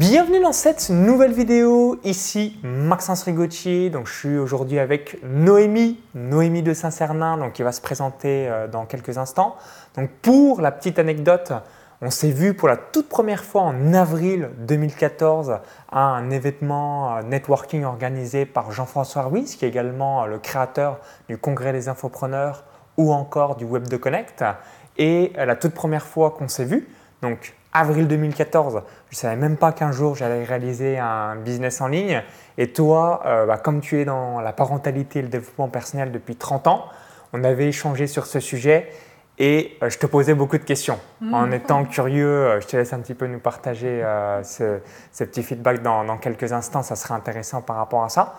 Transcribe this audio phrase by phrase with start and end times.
[0.00, 6.62] Bienvenue dans cette nouvelle vidéo, ici Maxence Rigotier, donc je suis aujourd'hui avec Noémie, Noémie
[6.62, 9.56] de Saint-Cernin, donc qui va se présenter euh, dans quelques instants.
[9.96, 11.52] Donc pour la petite anecdote,
[12.00, 15.58] on s'est vu pour la toute première fois en avril 2014
[15.92, 21.00] à un événement euh, networking organisé par Jean-François Ruiz, qui est également euh, le créateur
[21.28, 22.64] du Congrès des infopreneurs
[22.96, 24.46] ou encore du Web de Connect.
[24.96, 26.88] Et la toute première fois qu'on s'est vu,
[27.20, 31.88] donc avril 2014, je ne savais même pas qu'un jour j'allais réaliser un business en
[31.88, 32.22] ligne.
[32.58, 36.36] Et toi, euh, bah, comme tu es dans la parentalité et le développement personnel depuis
[36.36, 36.84] 30 ans,
[37.32, 38.88] on avait échangé sur ce sujet
[39.38, 40.98] et euh, je te posais beaucoup de questions.
[41.20, 41.34] Mmh.
[41.34, 44.04] En étant curieux, euh, je te laisse un petit peu nous partager
[44.44, 44.78] ce,
[45.24, 48.36] petit feedback dans, dans, quelques instants, ça serait intéressant par rapport à ça.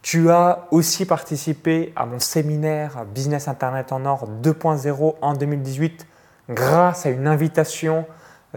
[0.00, 6.06] Tu as aussi participé à mon séminaire Business Internet en Or 2.0 en 2018
[6.48, 8.06] grâce à une invitation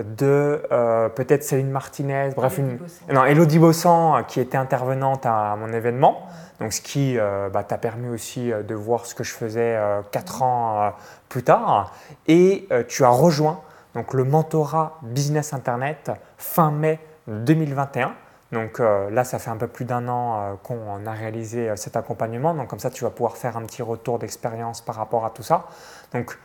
[0.04, 2.80] de euh, peut-être Céline Martinez, bref, une,
[3.12, 6.28] non, Elodie Bossan euh, qui était intervenante à, mon événement,
[6.60, 9.80] donc ce qui euh, bah, t'a permis aussi de voir ce que je faisais
[10.12, 10.94] quatre ans
[11.28, 11.94] plus tard.
[12.28, 13.62] Et tu as rejoint
[13.96, 18.14] donc, le mentorat Business Internet fin mai 2021.
[18.52, 22.54] Donc là, ça fait un peu plus d'un an qu'on a réalisé cet accompagnement.
[22.54, 25.44] Donc comme ça, tu vas pouvoir faire un petit retour d'expérience par rapport à tout
[25.44, 25.66] ça.
[26.14, 26.38] Donc,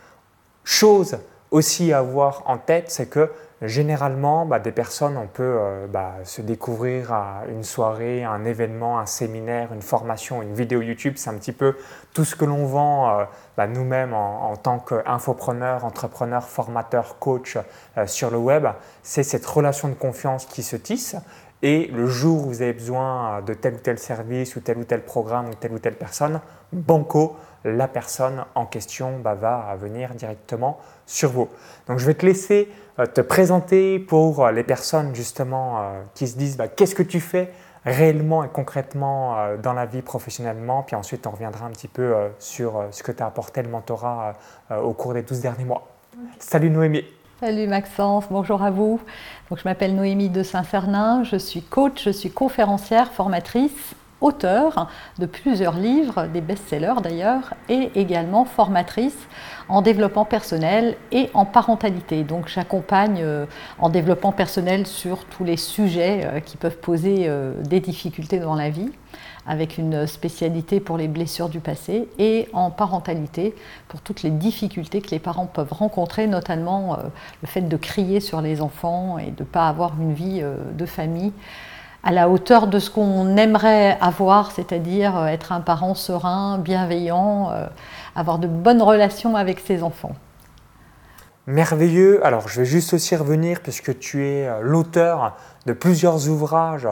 [0.63, 1.17] chose
[1.51, 6.15] aussi à avoir en tête, c'est que généralement, bah, des personnes, on peut euh, bah,
[6.23, 11.13] se découvrir à une soirée, un événement, un séminaire, une formation, une vidéo YouTube.
[11.17, 11.75] C'est un petit peu
[12.13, 13.23] tout ce que l'on vend euh,
[13.57, 17.57] bah, nous-mêmes en, tant qu'infopreneurs, entrepreneurs, formateurs, coach
[17.97, 18.67] euh, sur le web.
[19.03, 21.15] C'est cette relation de confiance qui se tisse.
[21.61, 24.83] Et le jour où vous avez besoin de tel ou tel service ou tel ou
[24.83, 26.41] tel programme ou telle ou telle personne,
[26.73, 29.35] banco, la personne en question va
[29.75, 31.49] venir directement sur vous.
[31.87, 36.27] Donc je vais te laisser euh, te présenter pour euh, les personnes justement euh, qui
[36.27, 37.51] se disent bah, qu'est-ce que tu fais
[37.83, 42.83] réellement et concrètement dans la vie professionnellement, puis ensuite on reviendra un petit peu sur
[42.89, 44.33] ce que tu as apporté le mentorat
[44.71, 45.87] au cours des 12 derniers mois.
[46.39, 47.05] Salut Noémie.
[47.39, 48.99] Salut Maxence, bonjour à vous.
[49.51, 54.89] Donc, je m'appelle Noémie de Saint-Cernin, je suis coach, je suis conférencière, formatrice auteur
[55.19, 59.17] de plusieurs livres, des best-sellers d'ailleurs, et également formatrice
[59.67, 62.23] en développement personnel et en parentalité.
[62.23, 63.45] Donc j'accompagne euh,
[63.79, 68.55] en développement personnel sur tous les sujets euh, qui peuvent poser euh, des difficultés dans
[68.55, 68.89] la vie
[69.47, 73.53] avec une spécialité pour les blessures du passé et en parentalité
[73.87, 76.97] pour toutes les difficultés que les parents peuvent rencontrer, notamment
[77.43, 80.41] le fait de crier sur les enfants et de ne pas avoir une vie
[80.73, 81.31] de famille
[82.05, 87.49] à la hauteur de ce qu'on aimerait avoir, c'est-à-dire euh, être un parent serein, bienveillant,
[87.51, 87.65] euh,
[88.15, 90.15] avoir de bonnes relations avec ses enfants.
[91.47, 92.23] Merveilleux.
[92.25, 95.35] Alors, je vais juste aussi revenir puisque tu es euh, l'auteur
[95.65, 96.87] de plusieurs ouvrages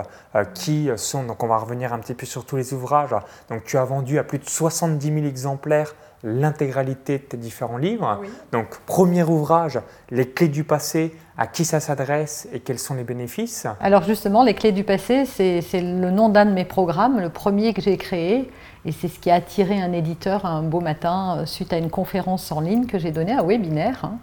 [0.56, 3.16] qui sont, donc on va revenir un petit peu sur tous les ouvrages.
[3.52, 5.94] Donc, tu as vendu à plus de 70 000 exemplaires
[6.24, 8.22] l'intégralité de tes différents livres.
[8.52, 9.80] Donc, premier ouvrage,
[10.10, 13.68] Les clés du passé, à qui ça s'adresse et quels sont les bénéfices?
[13.80, 17.74] Alors justement, Les clés du passé, c'est le nom d'un de mes programmes, le premier
[17.74, 18.50] que j'ai créé.
[18.86, 21.90] Et c'est ce qui a attiré un éditeur un beau matin euh, suite à une
[21.90, 24.02] conférence en ligne que j'ai donnée, un webinaire.
[24.04, 24.18] Hein.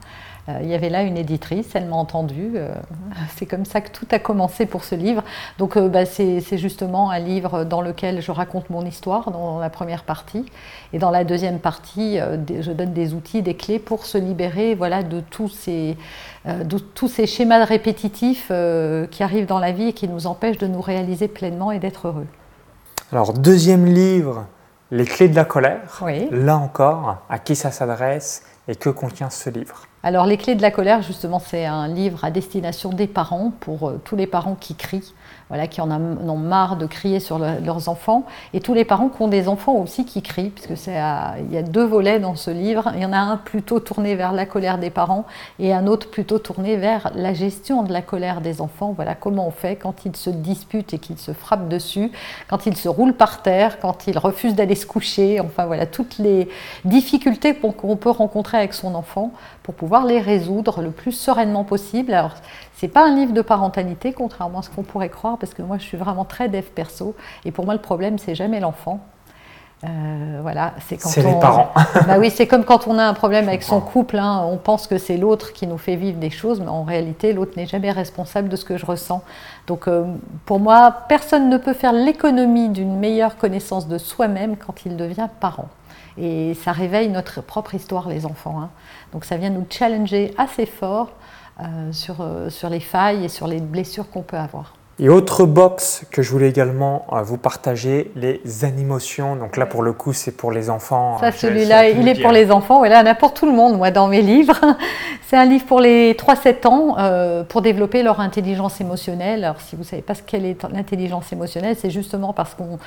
[0.50, 2.52] Euh, il y avait là une éditrice, elle m'a entendu.
[2.54, 2.74] Euh,
[3.36, 5.22] c'est comme ça que tout a commencé pour ce livre.
[5.58, 9.70] Donc euh, bah, c'est justement un livre dans lequel je raconte mon histoire dans la
[9.70, 10.44] première partie.
[10.92, 15.02] Et dans la deuxième partie, je donne des outils, des clés pour se libérer voilà,
[15.02, 15.96] de, tous ces,
[16.46, 18.50] de tous ces schémas répétitifs
[19.10, 22.08] qui arrivent dans la vie et qui nous empêchent de nous réaliser pleinement et d'être
[22.08, 22.26] heureux.
[23.12, 24.46] Alors deuxième livre,
[24.90, 26.02] Les clés de la colère.
[26.32, 29.86] Là encore, à qui ça s'adresse et que contient ce livre?
[30.02, 33.88] Alors les clés de la colère, justement, c'est un livre à destination des parents, pour
[33.88, 35.12] euh, tous les parents qui crient,
[35.50, 38.24] voilà, qui en, ont marre de crier sur leurs enfants,
[38.54, 40.96] et tous les parents qui ont des enfants aussi qui crient, puisque c'est
[41.40, 42.92] il y a deux volets dans ce livre.
[42.94, 45.26] Il y en a un plutôt tourné vers la colère des parents
[45.58, 48.92] et un autre plutôt tourné vers la gestion de la colère des enfants.
[48.94, 52.10] Voilà comment on fait quand ils se disputent et qu'ils se frappent dessus,
[52.48, 55.40] quand ils se roulent par terre, quand ils refusent d'aller se coucher.
[55.40, 56.48] Enfin voilà toutes les
[56.84, 59.32] difficultés qu'on peut rencontrer avec son enfant
[59.62, 62.12] pour pouvoir les résoudre le plus sereinement possible.
[62.14, 62.34] Alors
[62.80, 65.76] c'est pas un livre de parentalité, contrairement à ce qu'on pourrait croire, parce que moi
[65.76, 69.00] je suis vraiment très dev perso, et pour moi le problème c'est jamais l'enfant.
[69.84, 71.72] Euh, voilà, c'est quand les parents.
[72.06, 74.86] bah oui, c'est comme quand on a un problème avec son couple, hein, on pense
[74.86, 77.90] que c'est l'autre qui nous fait vivre des choses, mais en réalité l'autre n'est jamais
[77.90, 79.22] responsable de ce que je ressens.
[79.66, 80.04] Donc euh,
[80.46, 85.28] pour moi, personne ne peut faire l'économie d'une meilleure connaissance de soi-même quand il devient
[85.40, 85.68] parent.
[86.16, 88.58] Et ça réveille notre propre histoire, les enfants.
[88.58, 88.70] Hein.
[89.12, 91.10] Donc ça vient nous challenger assez fort
[91.92, 94.74] sur, euh, sur les failles et sur les blessures qu'on peut avoir.
[95.02, 99.34] Et autre box que je voulais également euh, vous partager, les animations.
[99.34, 101.16] Donc là, pour le coup, c'est pour les enfants.
[101.20, 102.80] Ça, celui-là, il est pour les enfants.
[102.80, 104.60] Voilà, n'importe tout le monde, moi, dans mes livres.
[105.26, 109.44] c'est un livre pour les 3-7 ans euh, pour développer leur intelligence émotionnelle.
[109.44, 112.78] Alors, si vous ne savez pas ce qu'est l'intelligence émotionnelle, c'est justement parce qu'on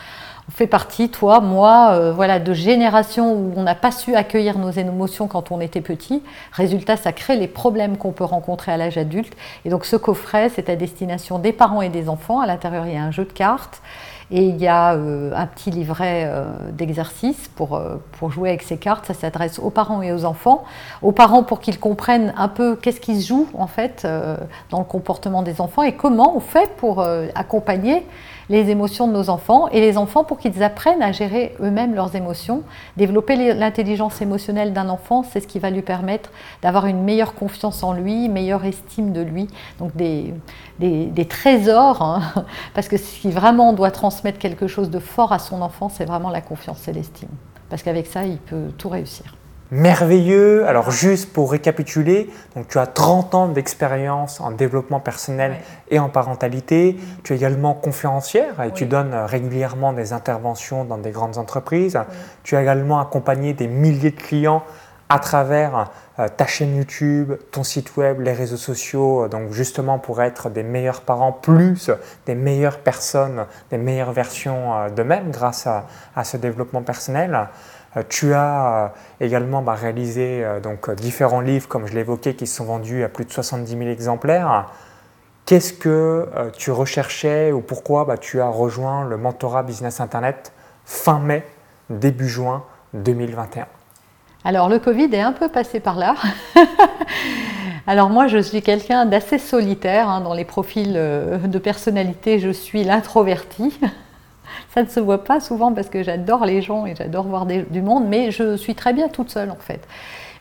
[0.49, 4.57] on fait partie, toi, moi, euh, voilà, de générations où on n'a pas su accueillir
[4.57, 6.21] nos émotions quand on était petit.
[6.51, 9.33] Résultat, ça crée les problèmes qu'on peut rencontrer à l'âge adulte.
[9.63, 12.41] Et donc, ce coffret, c'est à destination des parents et des enfants.
[12.41, 13.81] À l'intérieur, il y a un jeu de cartes.
[14.31, 17.79] Et il y a euh, un petit livret euh, d'exercice pour,
[18.13, 19.05] pour jouer avec ces cartes.
[19.05, 20.65] Ça s'adresse aux parents et aux enfants.
[21.01, 24.07] Aux parents pour qu'ils comprennent un peu qu'est-ce qui se joue en fait
[24.71, 27.05] dans le comportement des enfants et comment on fait pour
[27.35, 28.05] accompagner
[28.49, 32.15] les émotions de nos enfants et les enfants pour qu'ils apprennent à gérer eux-mêmes leurs
[32.15, 32.63] émotions.
[32.97, 36.31] Développer l'intelligence émotionnelle d'un enfant, c'est ce qui va lui permettre
[36.61, 39.47] d'avoir une meilleure confiance en lui, meilleure estime de lui.
[39.79, 40.33] Donc des,
[40.79, 42.45] des, trésors, hein.
[42.73, 46.05] parce que si vraiment on doit transmettre quelque chose de fort à son enfant, c'est
[46.05, 47.29] vraiment la confiance et l'estime.
[47.69, 49.35] Parce qu'avec ça, il peut tout réussir
[49.73, 50.65] merveilleux.
[50.67, 55.55] Alors juste pour récapituler, donc tu as 30 ans d'expérience en développement personnel
[55.89, 56.97] et en parentalité.
[57.23, 61.99] Tu es également conférencière et tu donnes régulièrement des interventions dans des grandes entreprises.
[62.43, 64.63] Tu as également accompagné des milliers de clients
[65.09, 70.21] à travers euh, ta chaîne YouTube, ton site web, les réseaux sociaux, donc justement pour
[70.21, 71.91] être des meilleurs parents, plus
[72.25, 77.47] des meilleures personnes, des meilleures versions euh, d'eux-mêmes grâce à ce développement personnel.
[77.97, 78.87] Euh, tu as euh,
[79.25, 83.25] également bah, réalisé euh, donc, différents livres, comme je l'évoquais, qui sont vendus à plus
[83.25, 84.69] de 70 000 exemplaires.
[85.45, 90.53] Qu'est-ce que tu recherchais ou pourquoi bah, tu as rejoint le mentorat Business Internet
[90.85, 91.45] fin mai,
[91.89, 92.63] début juin
[92.93, 93.67] 2021
[94.45, 96.15] alors le Covid est un peu passé par là.
[97.87, 100.19] Alors moi je suis quelqu'un d'assez solitaire hein.
[100.19, 103.79] dans les profils de personnalité, je suis l'introverti.
[104.73, 107.81] Ça ne se voit pas souvent parce que j'adore les gens et j'adore voir du
[107.81, 109.87] monde, mais je suis très bien toute seule en fait.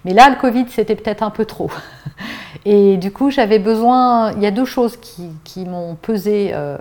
[0.05, 1.71] Mais là, le Covid, c'était peut-être un peu trop.
[2.65, 4.33] Et du coup, j'avais besoin.
[4.33, 6.51] Il y a deux choses qui, m'ont pesé.
[6.53, 6.77] Euh,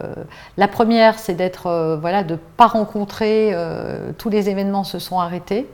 [0.57, 3.51] la première, c'est d'être, euh, voilà, de pas rencontrer.
[3.53, 5.67] Euh, tous les événements se sont arrêtés.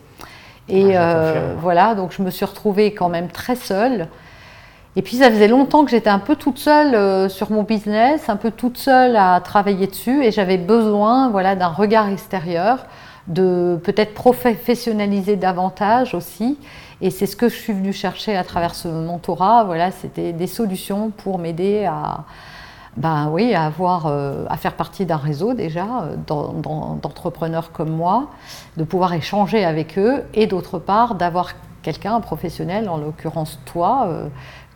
[0.70, 4.10] Et ah, voilà, donc je me suis retrouvée quand même très seule.
[4.98, 8.30] Et puis ça faisait longtemps que j'étais un peu toute seule euh, sur mon business,
[8.30, 12.88] un peu toute seule à travailler dessus et j'avais besoin voilà, d'un regard extérieur,
[13.28, 16.58] de peut-être professionnaliser davantage aussi.
[17.00, 19.66] Et c'est ce que je suis venue chercher à travers ce mentorat.
[19.66, 22.24] Voilà, c'était des solutions pour m'aider à,
[22.96, 28.32] ben oui, à, avoir, euh, à faire partie d'un réseau déjà euh, d'entrepreneurs comme moi,
[28.78, 31.54] de pouvoir échanger avec eux et d'autre part d'avoir
[31.84, 34.10] quelqu'un, un professionnel, en l'occurrence toi,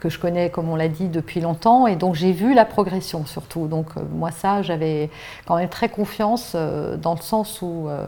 [0.02, 1.88] que je connais, comme on l'a dit, depuis longtemps.
[1.88, 3.68] Et donc j'ai vu la progression surtout.
[3.68, 5.10] Donc euh, moi ça, j'avais
[5.46, 8.06] quand même très confiance euh, dans le sens où euh,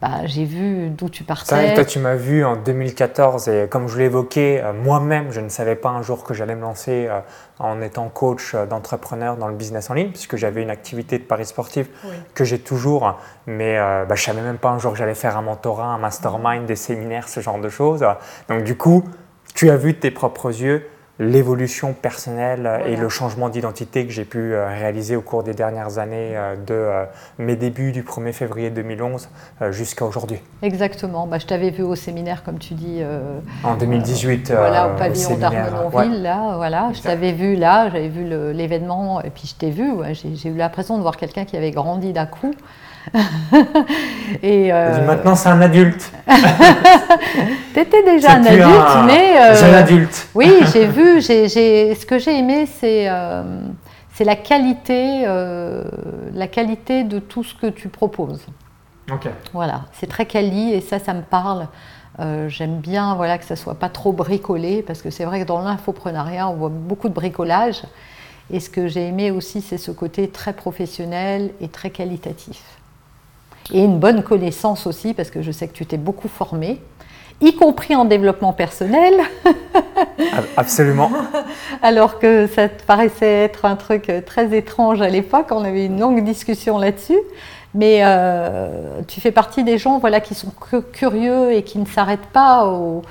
[0.00, 1.74] bah, j'ai vu d'où tu partais.
[1.74, 5.90] toi, tu m'as vu en 2014 et comme je évoqué, moi-même, je ne savais pas
[5.90, 7.08] un jour que j'allais me lancer
[7.58, 11.46] en étant coach d'entrepreneur dans le business en ligne, puisque j'avais une activité de paris
[11.46, 11.88] sportif
[12.34, 15.38] que j'ai toujours, mais bah, je ne savais même pas un jour que j'allais faire
[15.38, 18.04] un mentorat, un mastermind, des séminaires, ce genre de choses.
[18.50, 19.02] Donc du coup,
[19.54, 20.86] tu as vu de tes propres yeux
[21.18, 25.98] l'évolution personnelle et le changement d'identité que j'ai pu euh, réaliser au cours des dernières
[25.98, 27.04] années euh, de euh,
[27.38, 29.28] mes débuts du 1er février 2011
[29.70, 30.38] jusqu'à aujourd'hui.
[30.62, 31.26] Exactement.
[31.26, 33.02] Bah, je t'avais vu au séminaire, comme tu dis.
[33.64, 34.52] en 2018.
[34.52, 36.54] voilà, au pavillon d'Armenonville, là.
[36.56, 39.90] Voilà, je t'avais vu là, j'avais vu l'événement et puis je t'ai vu.
[40.12, 42.54] j'ai eu l'impression de voir quelqu'un qui avait grandi d'un coup.
[44.42, 46.10] et euh, Maintenant, c'est un adulte.
[47.74, 49.40] tu étais déjà un adulte, mais.
[49.40, 50.28] Euh, jeune adulte.
[50.34, 51.22] oui, j'ai vu.
[51.22, 53.42] ce que j'ai aimé, c'est euh,
[54.14, 55.24] c'est la qualité,
[56.32, 58.46] la qualité de tout ce que tu proposes.
[59.12, 59.28] Ok.
[59.52, 61.68] Voilà, c'est très quali et ça, ça me parle.
[62.48, 65.60] J'aime bien voilà, que ça soit pas trop bricolé parce que c'est vrai que dans
[65.60, 67.82] l'infoprenariat, on voit beaucoup de bricolage.
[68.50, 72.62] Et ce que j'ai aimé aussi, c'est ce côté très professionnel et très qualitatif
[73.72, 76.80] et une bonne connaissance aussi, parce que je sais que tu t'es beaucoup formé,
[77.40, 79.14] y compris en développement personnel.
[80.56, 81.10] Absolument.
[81.82, 86.00] Alors que ça te paraissait être un truc très étrange à l'époque, on avait une
[86.00, 87.18] longue discussion là-dessus.
[87.76, 90.50] Mais euh, tu fais partie des gens voilà, qui sont
[90.92, 93.02] curieux et qui ne s'arrêtent pas aux,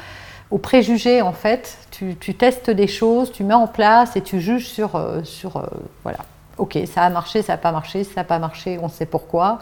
[0.57, 1.77] préjugés en fait.
[1.91, 5.65] Tu, testes des choses, tu mets en place et tu juges sur, euh, sur euh,
[6.03, 6.19] voilà.
[6.57, 9.59] Ok, ça a marché, ça n'a pas marché, ça n'a pas marché, on sait pourquoi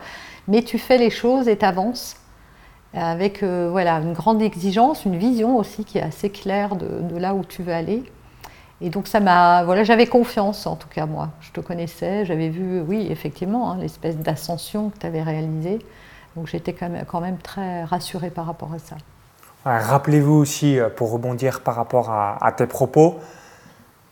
[0.47, 2.17] mais tu fais les choses et tu avances
[2.93, 7.33] avec euh, voilà, une grande exigence, une vision aussi qui est assez claire de, là
[7.33, 8.03] où tu veux aller.
[8.81, 11.29] Et donc ça m'a, voilà, j'avais confiance en tout cas moi.
[11.41, 15.79] Je te connaissais, j'avais vu, oui, effectivement, hein, l'espèce d'ascension que tu avais réalisée.
[16.35, 18.95] Donc j'étais quand même, quand même très rassurée par rapport à ça.
[19.65, 23.19] Rappelez-vous aussi, euh, pour rebondir par rapport à, tes propos,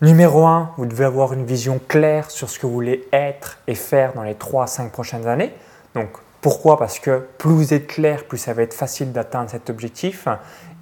[0.02, 3.76] numéro un, vous devez avoir une vision claire sur ce que vous voulez être et
[3.76, 5.54] faire dans les 3 à 5 prochaines années.
[5.96, 6.10] Donc
[6.42, 6.78] pourquoi?
[6.78, 10.28] Parce que plus vous êtes clair, plus ça va être facile d'atteindre cet objectif.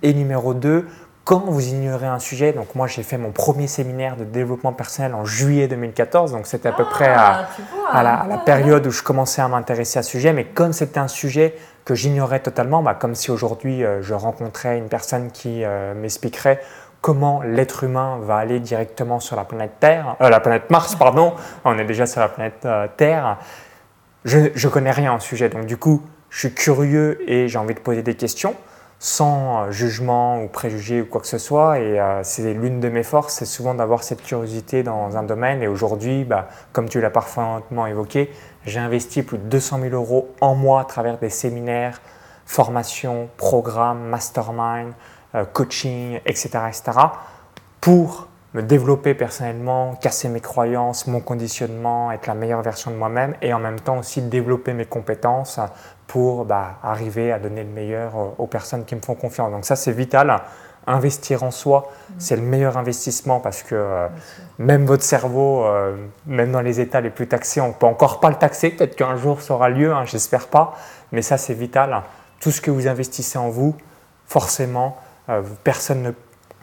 [0.01, 0.87] Et numéro 2,
[1.25, 5.13] quand vous ignorez un sujet, donc moi j'ai fait mon premier séminaire de développement personnel
[5.13, 7.49] en juillet 2014, donc c'était à peu près à,
[7.91, 11.09] ah, la, période où je commençais à m'intéresser à ce sujet, mais comme c'était un
[11.09, 15.93] sujet que j'ignorais totalement, bah, comme si aujourd'hui euh, je rencontrais une personne qui euh,
[15.93, 16.61] m'expliquerait
[17.01, 21.33] comment l'être humain va aller directement sur la planète Terre, euh, la planète Mars, pardon,
[21.65, 23.37] on est déjà sur la planète Terre,
[24.25, 27.73] je ne connais rien au sujet, donc du coup je suis curieux et j'ai envie
[27.73, 28.55] de poser des questions
[28.99, 31.79] sans euh, jugement ou préjugé ou quoi que ce soit.
[31.79, 35.63] Et euh, c'est l'une de mes forces, c'est souvent d'avoir cette curiosité dans un domaine.
[35.63, 38.31] Et aujourd'hui, bah, comme tu l'as parfaitement évoqué,
[38.65, 42.01] j'ai investi plus de 200 000 euros en mois à travers des séminaires,
[42.45, 44.91] formations, programmes, mastermind, euh,
[45.53, 46.91] coaching, etc., etc.,
[47.81, 53.35] pour me développer personnellement, casser mes croyances, mon conditionnement, être la meilleure version de moi-même
[53.41, 55.59] et en même temps aussi développer mes compétences
[56.07, 59.51] pour bah, arriver à donner le meilleur aux personnes qui me font confiance.
[59.51, 60.41] Donc ça, c'est vital.
[60.87, 62.13] Investir en soi, mm.
[62.17, 64.07] c'est le meilleur investissement parce que euh,
[64.57, 65.95] même votre cerveau, euh,
[66.25, 68.71] même dans les états les plus taxés, on ne peut encore pas le taxer.
[68.71, 70.75] Peut-être qu'un jour ça aura lieu, hein, j'espère pas.
[71.11, 72.01] Mais ça, c'est vital.
[72.39, 73.75] Tout ce que vous investissez en vous,
[74.25, 75.08] forcément, euh,
[75.63, 76.11] personne ne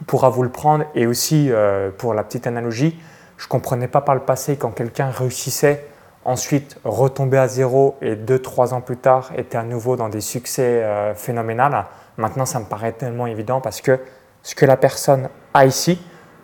[0.05, 0.85] pourra vous le prendre.
[0.95, 1.51] Et aussi,
[1.97, 2.99] pour la petite analogie,
[3.37, 5.85] je ne comprenais pas par le passé quand quelqu'un réussissait
[6.27, 10.19] ensuite retomber à zéro et deux, trois ans plus tard était à nouveau dans des
[10.19, 11.85] succès euh, phénoménaux.
[12.17, 13.97] Maintenant, ça me paraît tellement évident parce que
[14.43, 16.01] ce que la personne a ici,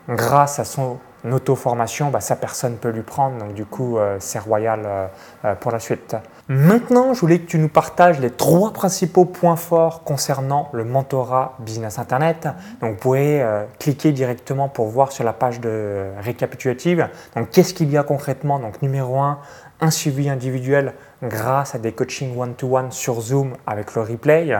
[0.07, 0.99] grâce à son
[1.29, 3.37] auto-formation, bah, sa personne peut lui prendre.
[3.39, 6.15] Donc du coup, euh, c'est royal euh, pour la suite.
[6.49, 11.55] Maintenant, je voulais que tu nous partages les trois principaux points forts concernant le mentorat
[11.59, 12.49] Business Internet.
[12.81, 13.45] Donc vous pouvez
[13.79, 17.07] cliquer directement pour voir sur la page de récapitulative.
[17.37, 18.59] Donc qu'est-ce qu'il y a concrètement?
[18.59, 19.39] Donc numéro 1,
[19.79, 24.53] un suivi individuel grâce à des coachings one-to-one sur Zoom avec le replay.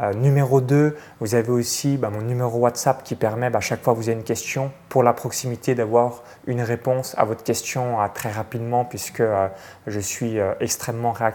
[0.00, 3.82] Euh, numéro 2, vous avez aussi bah, mon numéro WhatsApp qui permet, bah, à chaque
[3.82, 8.00] fois que vous avez une question, pour la proximité, d'avoir une réponse à votre question
[8.00, 9.48] euh, très rapidement puisque euh,
[9.86, 11.27] je suis extrêmement réactif.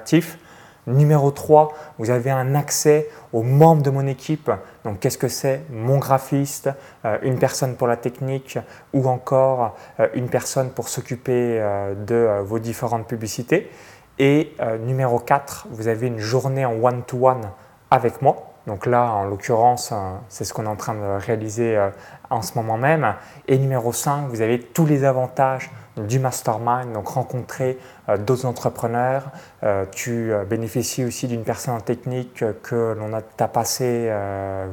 [0.86, 4.52] Numéro 3, vous avez un accès aux membres de mon équipe.
[4.84, 6.70] Donc, qu'est-ce que c'est Mon graphiste,
[7.06, 8.60] euh, une personne pour la technique
[8.94, 13.72] ou encore euh, une personne pour s'occuper euh, de vos différentes publicités.
[14.20, 17.50] Et numéro 4, vous avez une journée en one-to-one -one
[17.90, 18.54] avec moi.
[18.68, 19.92] Donc là, en l'occurrence,
[20.30, 21.90] c'est ce qu'on est en train de réaliser
[22.30, 23.16] en ce moment même.
[23.48, 27.78] Et numéro 5, vous avez tous les avantages du mastermind, donc rencontrer
[28.10, 29.26] euh, d'autres entrepreneurs.
[29.64, 34.12] Euh, tu euh, bénéficies aussi d'une personne technique que l'on a tapassé,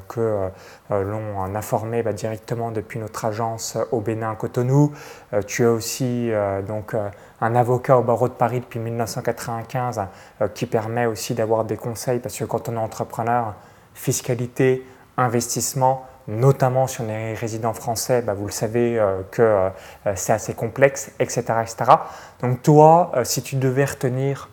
[0.08, 0.48] que
[0.90, 4.92] l'on a formé bah, directement depuis notre agence au Bénin Cotonou.
[5.46, 6.30] tu as aussi
[6.66, 6.94] donc
[7.40, 10.02] un avocat au barreau de Paris depuis 1995
[10.54, 13.54] qui permet aussi d'avoir des conseils parce que quand on est entrepreneur,
[13.94, 14.84] fiscalité,
[15.16, 19.68] investissement, notamment sur les résidents français, bah, vous le savez euh, que euh,
[20.14, 21.92] c'est assez complexe, etc., etc.
[22.40, 24.48] Donc toi, euh, si tu devais retenir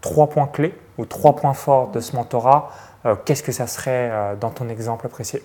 [0.00, 2.70] trois points clés ou trois points forts de ce mentorat,
[3.24, 5.40] qu'est-ce que ça serait dans ton exemple précis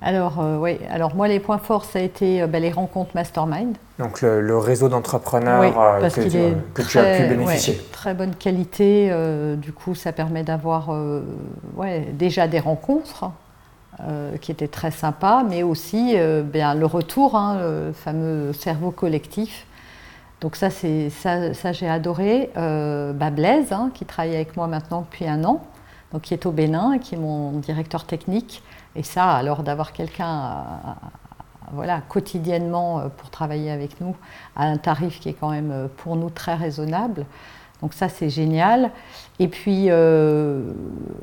[0.00, 3.76] alors, oui, alors moi, les points forts, ça a été bah, les rencontres mastermind.
[3.98, 7.80] Donc, le, réseau d'entrepreneurs que, tu as pu bénéficier.
[7.90, 9.12] très bonne qualité.
[9.56, 10.90] du coup, ça permet d'avoir
[11.76, 13.30] ouais, déjà des rencontres
[14.00, 18.92] euh, qui était très sympa, mais aussi euh, bien, le retour, hein, le fameux cerveau
[18.92, 19.66] collectif.
[20.40, 22.50] Donc ça, ça, ça j'ai adoré.
[22.56, 25.64] Euh, bah, Blaise, hein, qui travaille avec moi maintenant depuis un an,
[26.12, 28.62] donc qui est au Bénin, qui est mon directeur technique.
[28.94, 30.64] Et ça, alors d'avoir quelqu'un
[31.72, 34.14] voilà, quotidiennement pour travailler avec nous
[34.54, 37.26] à un tarif qui est quand même pour nous très raisonnable,
[37.82, 38.90] donc ça, c'est génial.
[39.38, 40.62] Et puis, euh,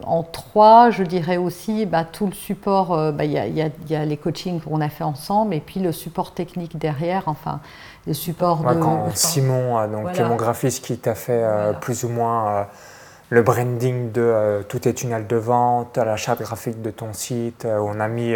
[0.05, 4.17] en trois, je dirais aussi bah, tout le support, euh, bah, il y, a les
[4.17, 7.59] coachings qu'on a fait ensemble, et puis le support technique derrière, enfin,
[8.07, 8.79] le support de...
[8.79, 11.43] Quand Simon, euh, donc, mon graphiste qui t'a fait
[11.81, 12.67] plus ou moins
[13.29, 17.99] le branding de tous tes tunnels de vente, la charte graphique de ton site, on
[17.99, 18.35] a mis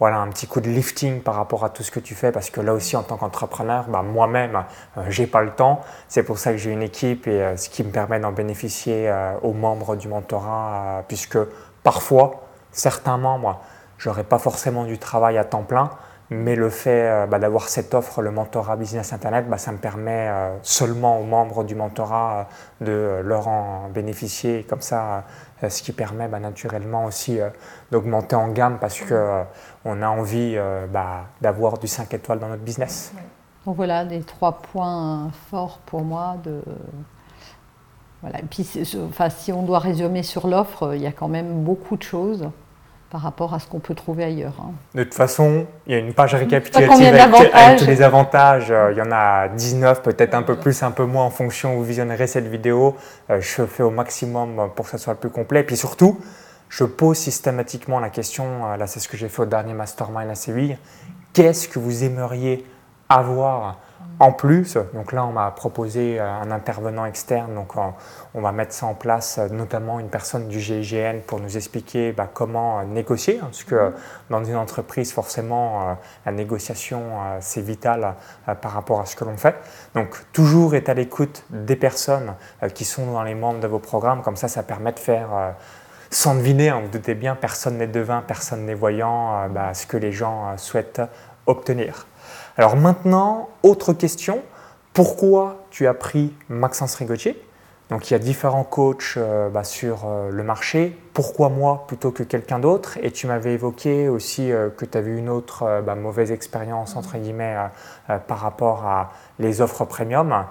[0.00, 2.50] voilà, un petit coup de lifting par rapport à tout ce que tu fais parce
[2.50, 4.64] que là aussi en tant qu'entrepreneur, bah, moi-même,
[4.98, 5.82] euh, j'ai pas le temps.
[6.08, 9.08] C'est pour ça que j'ai une équipe et euh, ce qui me permet d'en bénéficier
[9.08, 11.38] euh, aux membres du mentorat puisque
[11.84, 13.60] parfois, certains membres,
[13.98, 15.90] j'aurais pas forcément du travail à temps plein,
[16.30, 20.30] Mais le fait bah, d'avoir cette offre, le mentorat Business Internet, bah, ça me permet
[20.62, 22.48] seulement aux membres du mentorat
[22.80, 24.64] de leur en bénéficier.
[24.64, 25.24] comme ça,
[25.68, 27.38] ce qui permet bah, naturellement aussi
[27.90, 30.56] d'augmenter en gamme parce qu'on a envie
[31.42, 33.12] d'avoir du 5 étoiles dans notre business.
[33.66, 36.36] Donc voilà, des trois points forts pour moi
[38.24, 38.38] voilà.
[38.40, 38.66] Et puis,
[39.06, 42.48] enfin, si on doit résumer sur l'offre, il y a quand même beaucoup de choses
[43.14, 44.56] par rapport à ce qu'on peut trouver ailleurs.
[44.60, 44.72] Hein.
[44.92, 48.72] De toute façon, il y a une page récapitulative avec, tous les avantages.
[48.72, 51.74] Euh, il y en a 19, peut-être un peu plus, un peu moins en fonction
[51.74, 52.96] où vous visionnerez cette vidéo.
[53.30, 55.60] Euh, je fais au maximum pour que ça soit le plus complet.
[55.60, 56.18] Et puis surtout,
[56.68, 60.28] je pose systématiquement la question, euh, là c'est ce que j'ai fait au dernier Mastermind
[60.28, 60.76] à Séville,
[61.32, 62.66] qu'est-ce que vous aimeriez
[63.08, 63.78] avoir
[64.20, 68.72] en plus, donc là, on m'a proposé euh, un intervenant externe, donc on, va mettre
[68.72, 72.84] ça en place, euh, notamment une personne du GIGN pour nous expliquer bah, comment euh,
[72.84, 73.92] négocier, hein, parce que
[74.30, 77.02] dans une entreprise, forcément, la négociation,
[77.40, 78.14] c'est vital
[78.60, 79.56] par rapport à ce que l'on fait.
[79.94, 82.34] Donc, toujours être à l'écoute des personnes
[82.74, 85.54] qui sont dans les membres de vos programmes, comme ça, ça permet de faire
[86.10, 89.96] sans deviner, hein, vous doutez bien, personne n'est devin, personne n'est voyant, bah, ce que
[89.96, 91.02] les gens souhaitent
[91.46, 92.06] obtenir.
[92.56, 94.40] Alors maintenant, autre question,
[94.92, 97.42] pourquoi tu as pris Maxence Rigotier?
[97.90, 100.96] Donc il y a différents coachs euh, bah, sur euh, le marché.
[101.14, 102.96] Pourquoi moi plutôt que quelqu'un d'autre?
[103.02, 107.18] Et tu m'avais évoqué aussi euh, que tu avais une autre bah, mauvaise expérience entre
[107.18, 107.56] guillemets
[108.28, 110.44] par rapport à les offres premium.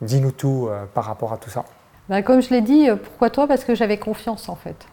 [0.00, 1.64] Dis-nous tout par rapport à tout ça.
[2.08, 3.46] Bah, comme je l'ai dit, pourquoi toi?
[3.46, 4.86] Parce que j'avais confiance en fait.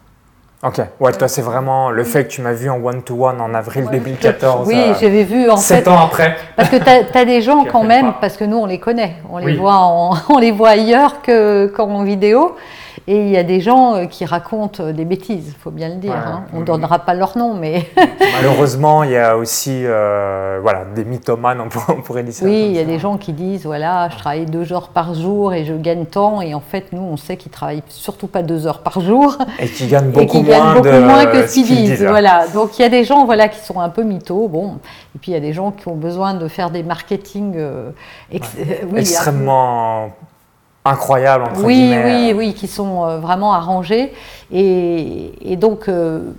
[0.62, 3.88] Ok, ouais, toi c'est vraiment le fait que tu m'as vu en one-to-one en avril
[3.90, 4.68] 2014.
[4.68, 6.36] Oui, euh, j'avais vu en sept ans après.
[6.54, 6.76] Parce que
[7.12, 9.80] tu as, des gens quand même, parce que nous on les connaît, on les, voit,
[10.28, 12.56] on les voit ailleurs qu'en vidéo.
[13.06, 15.88] Et il y a des gens euh, qui racontent euh, des bêtises, il faut bien
[15.88, 16.12] le dire.
[16.14, 16.44] Hein.
[16.52, 17.86] On ne donnera pas leur nom, mais.
[18.36, 22.44] Malheureusement, il y a aussi euh, voilà, des mythomanes, on pourrait dire ça.
[22.44, 25.54] Oui, il y a des gens qui disent voilà, je travaille deux heures par jour
[25.54, 26.42] et je gagne tant.
[26.42, 29.38] Et en fait, nous, on sait qu'ils ne travaillent surtout pas deux heures par jour.
[29.58, 32.04] Et qui gagnent beaucoup, moins, beaucoup moins, que ce qu'ils disent.
[32.04, 32.46] Voilà.
[32.48, 34.48] Donc il y a des gens voilà, qui sont un peu mythos.
[34.48, 34.78] Bon.
[35.14, 37.54] Et puis il y a des gens qui ont besoin de faire des marketing
[38.30, 40.10] extrêmement
[40.84, 42.32] incroyables entre oui, guillemets.
[42.32, 44.12] Oui, oui, qui sont euh, vraiment arrangés.
[44.52, 46.32] Et, et donc, euh,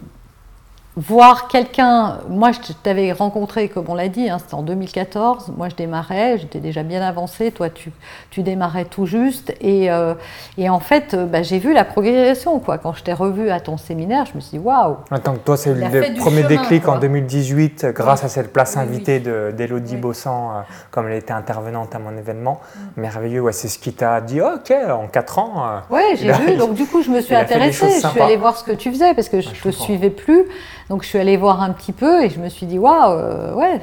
[0.97, 5.69] voir quelqu'un, moi je t'avais rencontré, comme on l'a dit, hein, c'était en 2014, moi
[5.69, 7.91] je démarrais, j'étais déjà bien avancée, toi tu,
[8.29, 10.15] tu démarrais tout juste, et, euh,
[10.57, 12.77] et en fait euh, bah, j'ai vu la progression, quoi.
[12.77, 14.97] quand je t'ai revu à ton séminaire, je me suis dit waouh.
[15.11, 20.51] Attends, toi c'est le premier déclic en 2018, grâce à cette place invitée d'Elodie Bossan,
[20.57, 22.79] euh, comme elle était intervenante à mon événement, mm.
[23.01, 25.81] merveilleux, ouais, c'est ce qui t'a dit, ok, en 4 ans...
[25.89, 28.65] Oui, j'ai vu, donc du coup je me suis intéressée, je suis allée voir ce
[28.65, 30.43] que tu faisais, parce que je ne te suivais plus,
[30.89, 33.53] donc je suis allée voir un petit peu et je me suis dit, waouh, euh,
[33.53, 33.79] ouais,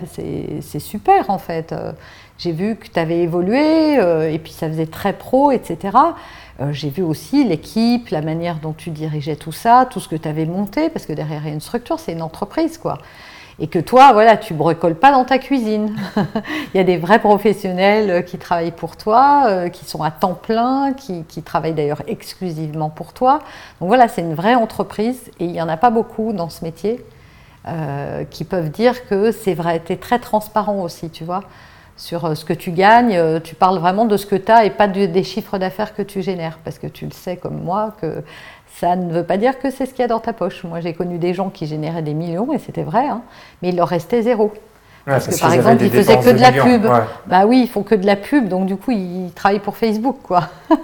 [0.60, 1.72] c'est super en fait.
[1.72, 1.92] Euh,
[2.38, 5.96] j'ai vu que tu avais évolué euh, et puis ça faisait très pro, etc.
[6.70, 10.26] J'ai vu aussi l'équipe, la manière dont tu dirigeais tout ça, tout ce que tu
[10.26, 12.98] avais monté, parce que derrière une structure, c'est une entreprise, quoi
[13.60, 15.96] et que toi, voilà, tu bricoles pas dans ta cuisine.
[16.74, 20.10] Il y a des vrais professionnels euh, qui travaillent pour toi, euh, qui sont à
[20.10, 23.40] temps plein, qui, travaillent d'ailleurs exclusivement pour toi.
[23.80, 26.64] Donc voilà, c'est une vraie entreprise et il n'y en a pas beaucoup dans ce
[26.64, 27.04] métier
[27.66, 29.82] euh, qui peuvent dire que c'est vrai.
[29.84, 31.42] Tu es très transparent aussi, tu vois,
[31.96, 33.40] sur ce que tu gagnes.
[33.40, 36.22] Tu parles vraiment de ce que tu as et pas des chiffres d'affaires que tu
[36.22, 38.22] génères parce que tu le sais comme moi que
[38.76, 40.64] ça ne veut pas dire que c'est ce qu'il y a dans ta poche.
[40.64, 43.22] Moi, j'ai connu des gens qui généraient des millions, et c'était vrai, hein,
[43.62, 44.52] mais il leur restait zéro.
[45.04, 46.86] parce, que par exemple, ils faisaient que de, la pub.
[47.26, 50.18] Bah oui, ils font que de la pub, donc du coup, ils travaillent pour Facebook,
[50.22, 50.44] quoi.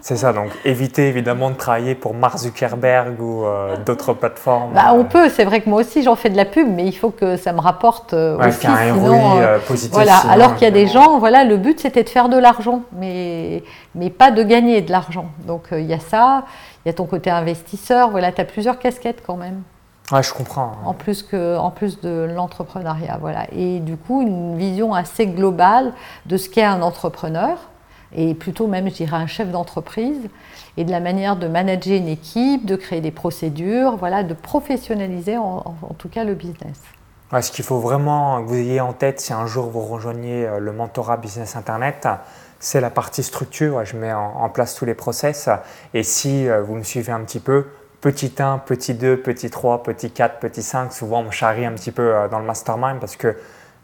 [0.00, 4.72] C'est ça, donc éviter évidemment de travailler pour Mark Zuckerberg ou euh, d'autres plateformes.
[4.74, 6.92] Bah, on peut, c'est vrai que moi aussi j'en fais de la pub, mais il
[6.92, 8.66] faut que ça me rapporte euh, aussi.
[8.66, 10.16] Un sinon, euh, positif, voilà.
[10.28, 13.62] Alors qu'il y a des gens, voilà, le but c'était de faire de l'argent, mais,
[13.94, 15.26] mais pas de gagner de l'argent.
[15.46, 16.44] Donc il y a ça,
[16.84, 19.62] il y a ton côté investisseur, voilà, tu as plusieurs casquettes quand même.
[20.10, 20.72] Ouais, je comprends.
[20.84, 23.46] En plus, que, en plus de l'entrepreneuriat, voilà.
[23.52, 25.92] Et du coup, une vision assez globale
[26.24, 27.58] de ce qu'est un entrepreneur
[28.14, 30.28] et plutôt même, je dirais, un chef d'entreprise,
[30.76, 35.36] et de la manière de manager une équipe, de créer des procédures, voilà, de professionnaliser
[35.36, 36.80] en, tout cas le business.
[37.40, 40.58] ce qu'il faut vraiment que vous ayez en tête si un jour vous rejoignez euh,
[40.58, 42.08] le mentorat Business Internet,
[42.58, 43.84] c'est la partie structure.
[43.84, 45.48] Je mets en, place tous les process.
[45.94, 47.66] Et si euh, vous me suivez un petit peu,
[48.00, 51.72] petit 1, petit 2, petit 3, petit 4, petit 5, souvent on me charrie un
[51.72, 53.36] petit peu euh, dans le mastermind parce que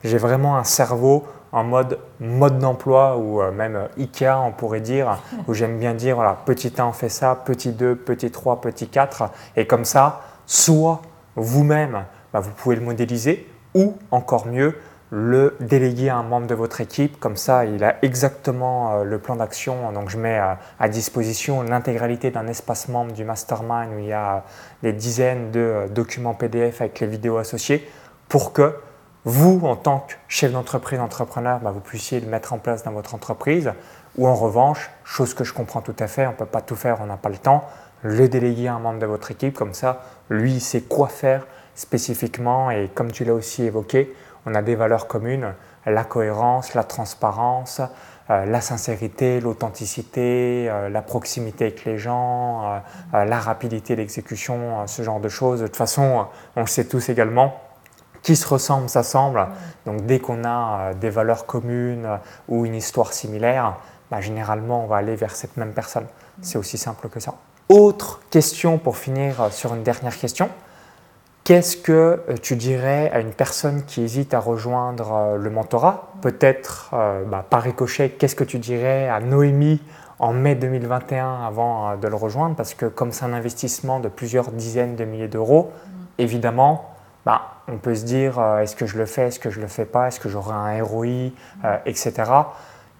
[0.02, 5.18] j'ai vraiment un cerveau en mode mode d'emploi ou euh, même IKEA, on pourrait dire,
[5.48, 8.88] où j'aime bien dire voilà, petit 1 on fait ça, petit 2, petit 3, petit
[8.88, 9.30] 4.
[9.56, 11.00] Et comme ça, soit
[11.37, 14.76] vous-même, bah, vous pouvez le modéliser, ou encore mieux,
[15.10, 17.20] le déléguer à un membre de votre équipe.
[17.20, 19.92] Comme ça, il a exactement euh, le plan d'action.
[19.92, 24.12] Donc, je mets euh, à disposition l'intégralité d'un espace membre du mastermind où il y
[24.12, 24.44] a
[24.82, 27.88] des dizaines de euh, documents PDF avec les vidéos associées
[28.28, 28.74] pour que
[29.24, 32.92] vous, en tant que chef d'entreprise, entrepreneur, bah, vous puissiez le mettre en place dans
[32.92, 33.72] votre entreprise.
[34.16, 36.76] Ou en revanche, chose que je comprends tout à fait, on ne peut pas tout
[36.76, 37.64] faire, on n'a pas le temps,
[38.02, 39.54] le déléguer à un membre de votre équipe.
[39.54, 42.70] Comme ça, lui, il sait quoi faire spécifiquement.
[42.70, 44.14] Et comme tu l'as aussi évoqué,
[44.46, 45.54] on a des valeurs communes,
[45.87, 47.80] la cohérence, la transparence,
[48.30, 52.80] euh, la sincérité, l'authenticité, euh, la proximité avec les gens,
[53.12, 55.61] euh, la rapidité d'exécution, ce genre de choses.
[55.61, 56.26] De toute façon,
[56.57, 57.61] on le sait tous également,
[58.22, 59.46] qui se ressemble s'assemble.
[59.85, 63.76] Donc dès qu'on a des valeurs communes ou une histoire similaire,
[64.11, 66.07] bah, généralement on va aller vers cette même personne.
[66.40, 67.35] C'est aussi simple que ça.
[67.68, 70.48] Autre question pour finir sur une dernière question.
[71.44, 76.14] Qu'est-ce que euh, tu dirais à une personne qui hésite à rejoindre euh, le mentorat?
[76.22, 79.83] Peut-être euh, bah, par ricochet, qu'est-ce que tu dirais à Noémie
[80.18, 82.57] en mai 2021 avant de le rejoindre?
[82.57, 85.70] Parce que comme c'est un investissement de plusieurs dizaines de milliers d'euros,
[86.16, 86.94] évidemment,
[87.26, 89.68] bah, on peut se dire est-ce que je le fais, est-ce que je ne le
[89.68, 91.33] fais pas, est-ce que j'aurai un ROI,
[91.85, 92.22] etc.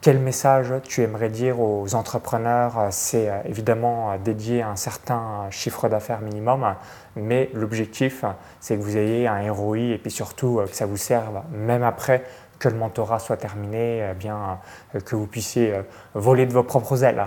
[0.05, 2.89] Quel message tu aimerais dire aux entrepreneurs?
[2.91, 6.75] C'est évidemment dédié à un certain chiffre d'affaires minimum,
[7.17, 8.23] mais l'objectif,
[8.61, 11.83] c'est que vous ayez un ROI et puis surtout euh, que ça vous serve, même
[11.83, 12.23] après
[12.59, 14.59] que le mentorat soit terminé, eh bien,
[14.95, 17.27] euh, que vous puissiez euh, voler de vos propres ailes.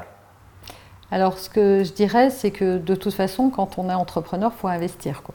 [1.09, 4.59] Alors, ce que je dirais, c'est que de toute façon, quand on est entrepreneur, il
[4.59, 5.23] faut investir.
[5.23, 5.33] Quoi.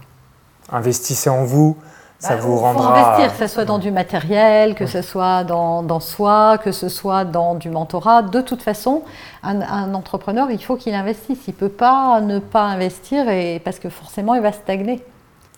[0.70, 1.76] Investissez en vous,
[2.22, 2.82] ça bah, vous rendra.
[2.82, 6.70] Faut investir, que ce soit dans du matériel, que ce soit dans, dans, soi, que
[6.70, 8.22] ce soit dans du mentorat.
[8.22, 9.02] De toute façon,
[9.42, 11.40] un, entrepreneur, il faut qu'il investisse.
[11.48, 15.04] Il ne peut pas ne pas investir et, parce que forcément, il va stagner.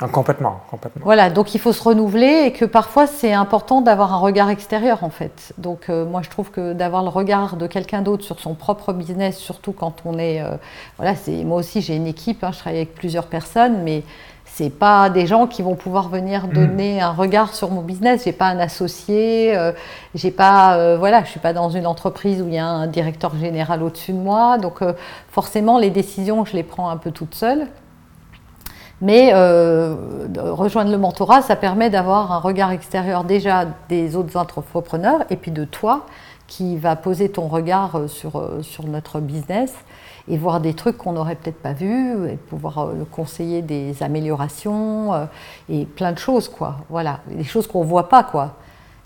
[0.00, 1.03] Ah, complètement, complètement.
[1.05, 5.05] Voilà, donc il faut se renouveler et que parfois c'est important d'avoir un regard extérieur
[5.05, 5.53] en fait.
[5.57, 8.92] Donc euh, moi je trouve que d'avoir le regard de quelqu'un d'autre sur son propre
[8.92, 10.57] business, surtout quand on est, euh,
[10.96, 14.03] voilà, c'est moi aussi j'ai une équipe, hein, je travaille avec plusieurs personnes, mais
[14.56, 16.52] c'est pas des gens qui vont pouvoir venir mm.
[16.52, 18.22] donner un regard sur mon business.
[18.24, 19.72] J'ai pas un associé, euh,
[20.14, 22.86] j'ai pas, euh, voilà, je suis pas dans une entreprise où il y a un
[22.86, 24.58] directeur général au-dessus de moi.
[24.58, 24.92] Donc euh,
[25.28, 27.66] forcément, les décisions, je les prends un peu toute seule.
[29.00, 35.36] Mais rejoindre le mentorat, ça permet d'avoir un regard extérieur déjà des autres entrepreneurs et
[35.36, 36.06] puis de toi
[36.46, 39.74] qui va poser ton regard sur, sur notre business
[40.28, 45.12] et voir des trucs qu'on n'aurait peut-être pas vus, et pouvoir euh, conseiller des améliorations
[45.12, 45.24] euh,
[45.68, 46.76] et plein de choses, quoi.
[46.88, 48.52] Voilà, des choses qu'on ne voit pas, quoi.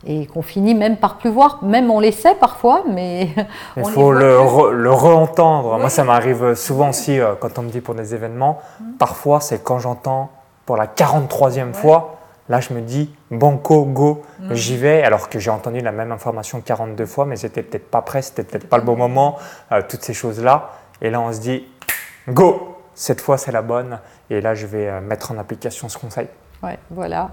[0.06, 3.30] Et qu'on finit même par plus voir, même on les sait parfois, mais.
[3.76, 7.80] Il faut le, re, entendre Moi, ça m'arrive souvent aussi euh, quand on me dit
[7.80, 8.60] pour des événements.
[8.80, 8.84] Mmh.
[8.98, 10.30] Parfois, c'est quand j'entends
[10.66, 12.14] pour la 43e fois.
[12.48, 14.54] Là, je me dis, banco, go, mmh.
[14.54, 18.00] j'y vais, alors que j'ai entendu la même information 42 fois, mais j'étais peut-être pas
[18.00, 19.36] prêt, c'était peut-être pas le bon moment,
[19.90, 20.70] toutes ces choses-là.
[21.00, 21.64] Et là, on se dit,
[22.28, 24.00] go, cette fois c'est la bonne.
[24.30, 26.28] Et là, je vais euh, mettre en application ce conseil.
[26.62, 27.30] Ouais, voilà.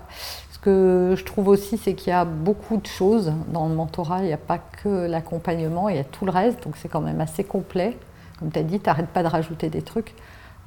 [0.52, 4.20] Ce que je trouve aussi, c'est qu'il y a beaucoup de choses dans le mentorat.
[4.20, 6.64] Il n'y a pas que l'accompagnement, il y a tout le reste.
[6.64, 7.98] Donc c'est quand même assez complet.
[8.40, 10.14] Comme tu as dit, tu n'arrêtes pas de rajouter des trucs.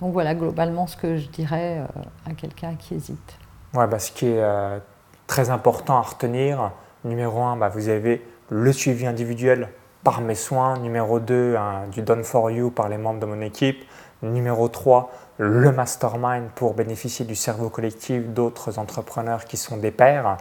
[0.01, 3.39] Donc voilà, globalement, ce que je dirais euh, à quelqu'un qui hésite.
[3.75, 4.79] Ouais, bah, ce qui est euh,
[5.27, 6.73] très important à retenir,
[7.05, 9.69] numéro un, bah, vous avez le suivi individuel
[10.09, 10.79] par mes soins.
[10.79, 11.59] Numéro 2,
[11.93, 13.85] du Done for You par les membres de mon équipe.
[14.23, 20.39] Numéro 3, le mastermind pour bénéficier du cerveau collectif d'autres entrepreneurs qui sont des pairs.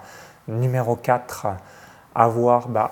[0.48, 1.48] Numéro 4,
[2.16, 2.92] avoir bah,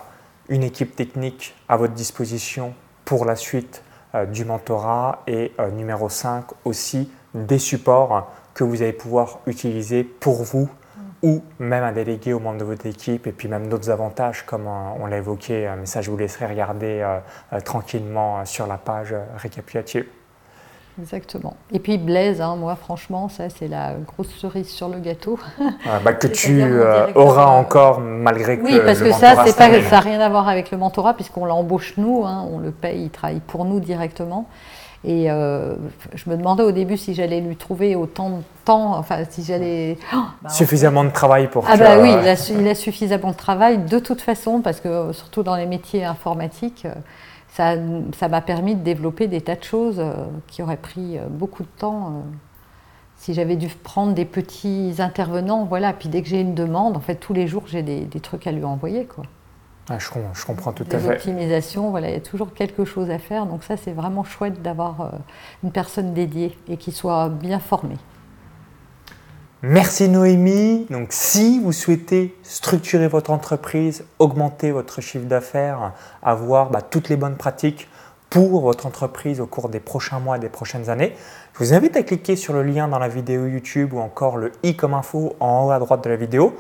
[0.50, 2.74] une équipe technique à votre disposition
[3.06, 3.82] pour la suite
[4.14, 5.24] euh, du mentorat.
[5.28, 10.68] Et euh, numéro 5, aussi des supports que vous allez pouvoir utiliser pour vous
[11.24, 14.68] ou même un délégué aux membres de votre équipe, et puis même d'autres avantages, comme
[14.68, 17.18] on l'a évoqué, mais ça je vous laisserai regarder euh,
[17.54, 20.06] euh, tranquillement euh, sur la page récapitulative.
[20.98, 21.58] Exactement.
[21.74, 25.38] Et puis Blaise, hein, moi franchement, ça c'est la grosse cerise sur le gâteau.
[26.06, 26.64] bah, que tu
[27.16, 30.72] auras encore malgré que Oui, parce que ça, pas, ça n'a rien à voir avec
[30.72, 34.48] le mentorat puisqu'on l'embauche nous, hein, on le paye, il travaille pour nous directement.
[35.06, 35.76] Et euh,
[36.16, 39.98] je me demandais au début si j'allais lui trouver autant de temps, enfin si j'allais...
[40.14, 43.38] Oh, bah, suffisamment de travail pour Ah bah oui, il a, il a, suffisamment de
[43.38, 46.88] travail de toute façon, parce que surtout dans les métiers informatiques,
[47.50, 47.78] ça
[48.30, 50.14] m'a permis de développer des tas de choses euh,
[50.48, 52.24] qui auraient pris euh, beaucoup de temps
[53.18, 55.94] si j'avais dû prendre des petits intervenants, voilà.
[55.94, 58.46] Puis dès que j'ai une demande, en fait, tous les jours, j'ai des, des, trucs
[58.46, 59.24] à lui envoyer, quoi.
[59.90, 61.10] Ah, je, je, comprends tout à fait.
[61.10, 63.46] L'optimisation, voilà, il y a toujours quelque chose à faire.
[63.46, 65.10] Donc ça, c'est vraiment chouette d'avoir euh,
[65.64, 67.98] une personne dédiée et qui soit bien formée.
[69.68, 70.86] Merci Noémie.
[70.90, 77.16] Donc si vous souhaitez structurer votre entreprise, augmenter votre chiffre d'affaires, avoir bah, toutes les
[77.16, 77.88] bonnes pratiques
[78.30, 81.16] pour votre entreprise au cours des prochains mois des prochaines années,
[81.54, 84.52] je vous invite à cliquer sur le lien dans la vidéo YouTube ou encore le
[84.62, 86.56] i comme info en haut à droite de la vidéo.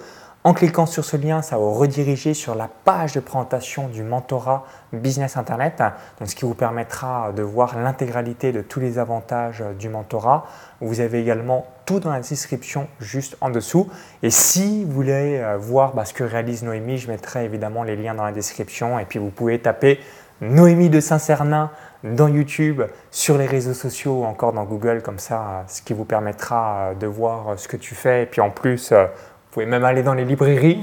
[0.46, 4.64] En cliquant sur ce lien, ça vous rediriger sur la page de présentation du mentorat
[4.94, 5.82] Business Internet,
[6.20, 10.46] donc ce qui vous permettra de voir l'intégralité de tous les avantages du mentorat.
[10.82, 13.90] Vous avez également tout dans la description juste en dessous.
[14.22, 17.96] Et si vous voulez euh, voir bah, ce que réalise Noémie, je mettrai évidemment les
[17.96, 19.00] liens dans la description.
[19.00, 20.00] Et puis vous pouvez taper
[20.42, 21.72] Noémie de Saint-Cernin
[22.04, 26.06] dans YouTube, sur les réseaux sociaux ou encore dans Google, comme ça, ce qui vous
[26.06, 28.24] permettra euh, de voir ce que tu fais.
[28.24, 29.06] Et puis en plus, euh,
[29.56, 30.82] pouvez même aller dans les librairies.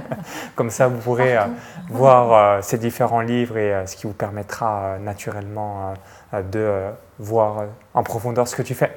[0.54, 1.42] Comme ça, vous pourrez euh,
[1.90, 5.92] voir euh, ces différents livres et euh, ce qui vous permettra naturellement
[6.32, 8.96] de voir en profondeur ce que tu fais.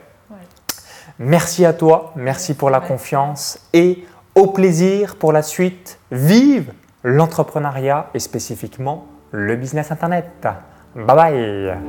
[1.19, 4.05] Merci à toi, merci pour la confiance et
[4.35, 5.99] au plaisir pour la suite.
[6.11, 6.71] Vive
[7.03, 10.47] l'entrepreneuriat et spécifiquement le business Internet.
[10.95, 11.79] Bye bye